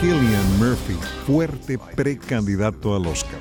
Killian 0.00 0.58
Murphy, 0.58 0.94
fuerte 1.26 1.78
precandidato 1.94 2.96
al 2.96 3.06
Oscar. 3.06 3.38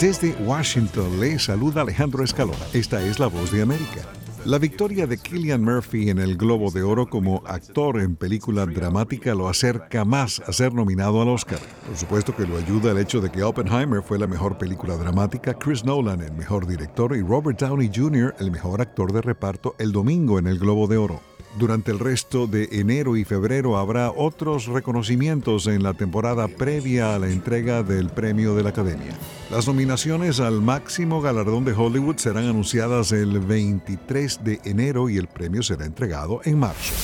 Desde 0.00 0.34
Washington 0.44 1.20
le 1.20 1.38
saluda 1.38 1.82
Alejandro 1.82 2.24
Escalona. 2.24 2.66
Esta 2.72 3.00
es 3.06 3.20
la 3.20 3.28
voz 3.28 3.52
de 3.52 3.62
América. 3.62 4.00
La 4.44 4.58
victoria 4.58 5.06
de 5.06 5.18
Killian 5.18 5.62
Murphy 5.62 6.10
en 6.10 6.18
el 6.18 6.36
Globo 6.36 6.72
de 6.72 6.82
Oro 6.82 7.06
como 7.06 7.44
actor 7.46 8.00
en 8.00 8.16
película 8.16 8.66
dramática 8.66 9.36
lo 9.36 9.48
acerca 9.48 10.04
más 10.04 10.40
a 10.40 10.52
ser 10.52 10.74
nominado 10.74 11.22
al 11.22 11.28
Oscar. 11.28 11.60
Por 11.86 11.96
supuesto 11.96 12.34
que 12.34 12.44
lo 12.44 12.56
ayuda 12.56 12.90
el 12.90 12.98
hecho 12.98 13.20
de 13.20 13.30
que 13.30 13.44
Oppenheimer 13.44 14.02
fue 14.02 14.18
la 14.18 14.26
mejor 14.26 14.58
película 14.58 14.96
dramática, 14.96 15.54
Chris 15.54 15.84
Nolan 15.84 16.22
el 16.22 16.32
mejor 16.32 16.66
director 16.66 17.16
y 17.16 17.22
Robert 17.22 17.60
Downey 17.60 17.92
Jr. 17.94 18.34
el 18.40 18.50
mejor 18.50 18.80
actor 18.80 19.12
de 19.12 19.22
reparto 19.22 19.76
el 19.78 19.92
domingo 19.92 20.40
en 20.40 20.48
el 20.48 20.58
Globo 20.58 20.88
de 20.88 20.96
Oro. 20.96 21.33
Durante 21.56 21.92
el 21.92 22.00
resto 22.00 22.48
de 22.48 22.68
enero 22.72 23.16
y 23.16 23.24
febrero 23.24 23.78
habrá 23.78 24.10
otros 24.10 24.66
reconocimientos 24.66 25.68
en 25.68 25.84
la 25.84 25.94
temporada 25.94 26.48
previa 26.48 27.14
a 27.14 27.18
la 27.20 27.30
entrega 27.30 27.84
del 27.84 28.08
premio 28.08 28.56
de 28.56 28.64
la 28.64 28.70
Academia. 28.70 29.12
Las 29.50 29.68
nominaciones 29.68 30.40
al 30.40 30.60
máximo 30.62 31.20
galardón 31.20 31.64
de 31.64 31.72
Hollywood 31.72 32.16
serán 32.16 32.46
anunciadas 32.48 33.12
el 33.12 33.38
23 33.38 34.42
de 34.42 34.60
enero 34.64 35.08
y 35.08 35.16
el 35.16 35.28
premio 35.28 35.62
será 35.62 35.84
entregado 35.84 36.40
en 36.44 36.58
marzo. 36.58 36.94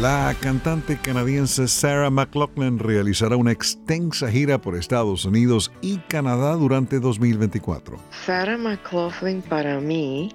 La 0.00 0.34
cantante 0.40 0.96
canadiense 0.96 1.66
Sarah 1.68 2.10
McLachlan 2.10 2.78
realizará 2.78 3.36
una 3.36 3.52
extensa 3.52 4.30
gira 4.30 4.58
por 4.58 4.76
Estados 4.76 5.24
Unidos 5.24 5.70
y 5.82 5.98
Canadá 5.98 6.54
durante 6.54 6.98
2024. 6.98 7.98
Sarah 8.24 8.56
McLachlan 8.56 9.42
para 9.42 9.80
mí 9.80 10.30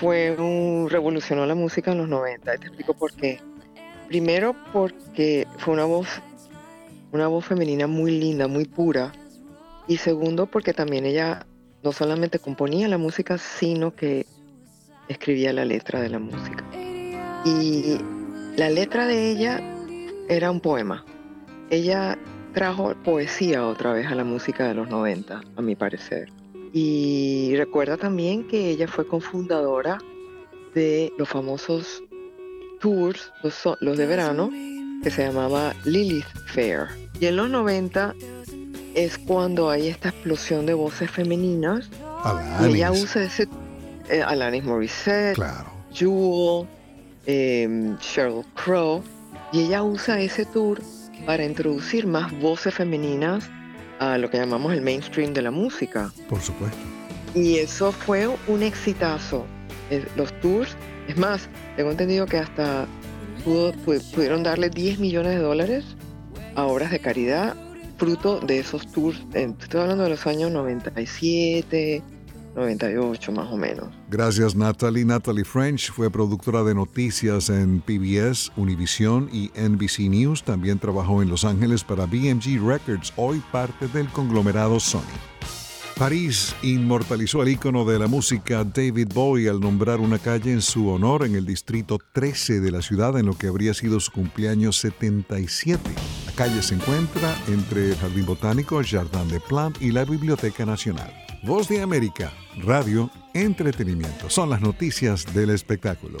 fue 0.00 0.36
un 0.38 0.88
revolucionó 0.88 1.44
la 1.46 1.54
música 1.54 1.92
en 1.92 1.98
los 1.98 2.08
90. 2.08 2.56
te 2.56 2.66
explico 2.66 2.94
por 2.94 3.12
qué. 3.12 3.40
Primero 4.06 4.54
porque 4.72 5.46
fue 5.58 5.74
una 5.74 5.84
voz, 5.84 6.08
una 7.12 7.26
voz 7.26 7.44
femenina 7.44 7.86
muy 7.86 8.18
linda, 8.18 8.46
muy 8.46 8.64
pura. 8.64 9.12
Y 9.86 9.96
segundo 9.96 10.46
porque 10.46 10.72
también 10.72 11.04
ella 11.04 11.46
no 11.82 11.92
solamente 11.92 12.38
componía 12.38 12.88
la 12.88 12.98
música, 12.98 13.38
sino 13.38 13.94
que 13.94 14.26
escribía 15.08 15.52
la 15.52 15.64
letra 15.64 16.00
de 16.00 16.08
la 16.10 16.18
música. 16.18 16.64
Y 17.44 17.98
la 18.56 18.70
letra 18.70 19.06
de 19.06 19.30
ella 19.30 19.60
era 20.28 20.50
un 20.50 20.60
poema. 20.60 21.04
Ella 21.70 22.18
trajo 22.52 22.94
poesía 23.02 23.66
otra 23.66 23.92
vez 23.92 24.06
a 24.06 24.14
la 24.14 24.24
música 24.24 24.68
de 24.68 24.74
los 24.74 24.88
90, 24.88 25.40
a 25.56 25.62
mi 25.62 25.74
parecer. 25.74 26.30
Y 26.72 27.54
recuerda 27.56 27.96
también 27.96 28.46
que 28.46 28.70
ella 28.70 28.88
fue 28.88 29.06
cofundadora 29.06 29.98
de 30.74 31.12
los 31.16 31.28
famosos 31.28 32.02
tours, 32.80 33.32
los, 33.80 33.96
de 33.96 34.06
verano, 34.06 34.50
que 35.02 35.10
se 35.10 35.26
llamaba 35.26 35.74
Lilith 35.84 36.26
Fair. 36.46 36.86
Y 37.20 37.26
en 37.26 37.36
los 37.36 37.50
90 37.50 38.14
es 38.94 39.18
cuando 39.18 39.70
hay 39.70 39.88
esta 39.88 40.10
explosión 40.10 40.66
de 40.66 40.74
voces 40.74 41.10
femeninas. 41.10 41.88
Y 42.62 42.76
ella 42.76 42.92
usa 42.92 43.24
ese. 43.24 43.48
Eh, 44.10 44.22
Alanis 44.22 44.64
Morissette, 44.64 45.34
claro. 45.34 45.66
Jewel, 45.92 46.66
eh, 47.26 47.94
Sheryl 48.00 48.44
Crow. 48.54 49.02
Y 49.52 49.64
ella 49.64 49.82
usa 49.82 50.20
ese 50.20 50.44
tour 50.46 50.80
para 51.26 51.44
introducir 51.44 52.06
más 52.06 52.32
voces 52.40 52.74
femeninas 52.74 53.50
a 53.98 54.18
lo 54.18 54.30
que 54.30 54.38
llamamos 54.38 54.72
el 54.72 54.82
mainstream 54.82 55.32
de 55.32 55.42
la 55.42 55.50
música. 55.50 56.12
Por 56.28 56.40
supuesto. 56.40 56.78
Y 57.34 57.56
eso 57.58 57.92
fue 57.92 58.28
un 58.46 58.62
exitazo. 58.62 59.44
Los 60.16 60.32
tours, 60.40 60.76
es 61.08 61.16
más, 61.16 61.48
tengo 61.76 61.90
entendido 61.90 62.26
que 62.26 62.38
hasta 62.38 62.86
pudieron 63.44 64.42
darle 64.42 64.68
10 64.68 64.98
millones 64.98 65.36
de 65.36 65.40
dólares 65.40 65.84
a 66.54 66.64
obras 66.64 66.90
de 66.90 66.98
caridad 66.98 67.56
fruto 67.96 68.40
de 68.40 68.58
esos 68.58 68.86
tours. 68.92 69.20
Estoy 69.34 69.80
hablando 69.80 70.04
de 70.04 70.10
los 70.10 70.26
años 70.26 70.50
97, 70.50 72.02
98 72.58 73.32
más 73.32 73.50
o 73.50 73.56
menos. 73.56 73.88
Gracias 74.10 74.54
Natalie. 74.54 75.04
Natalie 75.04 75.44
French 75.44 75.92
fue 75.92 76.10
productora 76.10 76.62
de 76.64 76.74
noticias 76.74 77.48
en 77.50 77.80
PBS, 77.80 78.52
Univision 78.56 79.28
y 79.32 79.50
NBC 79.58 80.10
News. 80.10 80.42
También 80.42 80.78
trabajó 80.78 81.22
en 81.22 81.30
Los 81.30 81.44
Ángeles 81.44 81.84
para 81.84 82.06
BMG 82.06 82.60
Records, 82.64 83.12
hoy 83.16 83.42
parte 83.52 83.86
del 83.88 84.08
conglomerado 84.08 84.80
Sony. 84.80 85.02
París 85.98 86.54
inmortalizó 86.62 87.42
al 87.42 87.48
ícono 87.48 87.84
de 87.84 87.98
la 87.98 88.06
música 88.06 88.62
David 88.62 89.08
Bowie 89.12 89.48
al 89.48 89.58
nombrar 89.58 89.98
una 89.98 90.20
calle 90.20 90.52
en 90.52 90.62
su 90.62 90.88
honor 90.88 91.24
en 91.24 91.34
el 91.34 91.44
distrito 91.44 91.98
13 92.12 92.60
de 92.60 92.70
la 92.70 92.82
ciudad 92.82 93.18
en 93.18 93.26
lo 93.26 93.36
que 93.36 93.48
habría 93.48 93.74
sido 93.74 93.98
su 93.98 94.12
cumpleaños 94.12 94.76
77. 94.76 95.90
Calle 96.38 96.62
se 96.62 96.76
encuentra 96.76 97.36
entre 97.48 97.88
el 97.88 97.96
Jardín 97.96 98.24
Botánico, 98.24 98.80
Jardin 98.88 99.26
de 99.26 99.40
Plantes 99.40 99.82
y 99.82 99.90
la 99.90 100.04
Biblioteca 100.04 100.64
Nacional. 100.64 101.12
Voz 101.42 101.66
de 101.66 101.82
América, 101.82 102.32
radio, 102.58 103.10
entretenimiento. 103.34 104.30
Son 104.30 104.48
las 104.48 104.60
noticias 104.60 105.34
del 105.34 105.50
espectáculo. 105.50 106.18